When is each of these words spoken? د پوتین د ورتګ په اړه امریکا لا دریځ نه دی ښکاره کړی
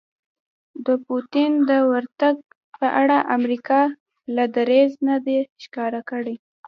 د 0.85 0.87
پوتین 1.05 1.51
د 1.69 1.71
ورتګ 1.91 2.35
په 2.79 2.87
اړه 3.01 3.17
امریکا 3.37 3.81
لا 4.35 4.45
دریځ 4.57 4.91
نه 5.07 5.17
دی 5.25 5.39
ښکاره 5.63 6.01
کړی 6.09 6.35